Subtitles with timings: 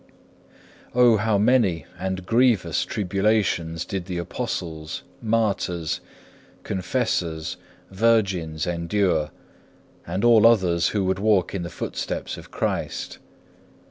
[0.93, 0.99] 2.
[0.99, 6.01] O how many and grievous tribulations did the Apostles, Martyrs,
[6.63, 7.57] Confessors,
[7.91, 9.29] Virgins, endure;
[10.07, 13.19] and all others who would walk in the footsteps of Christ.